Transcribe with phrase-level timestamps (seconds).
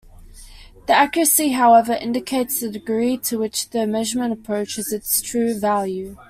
[0.87, 6.17] The accuracy, however, indicates the degree to which a measurement approaches its "true" value.